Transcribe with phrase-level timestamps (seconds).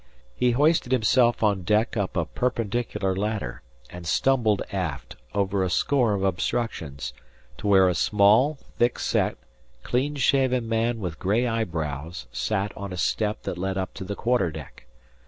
[0.35, 3.61] He hoisted himself on deck up a perpendicular ladder,
[3.91, 7.13] and stumbled aft, over a score of obstructions,
[7.59, 9.37] to where a small, thick set,
[9.83, 14.15] clean shaven man with gray eyebrows sat on a step that led up to the
[14.15, 14.87] quarter deck.